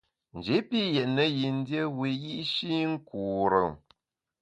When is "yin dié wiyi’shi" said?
1.39-2.73